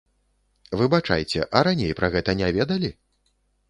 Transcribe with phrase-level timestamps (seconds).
[0.81, 2.95] Выбачайце, а раней пра гэта не ведалі?